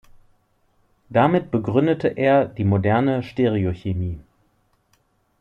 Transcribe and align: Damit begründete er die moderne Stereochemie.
Damit 1.11 1.51
begründete 1.51 2.07
er 2.07 2.47
die 2.47 2.63
moderne 2.63 3.21
Stereochemie. 3.21 4.17